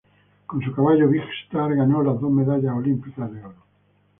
[0.47, 3.63] Con su caballo Big Star ganó las dos medallas olímpicas de oro.